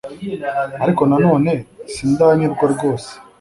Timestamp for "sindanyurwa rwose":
1.93-3.11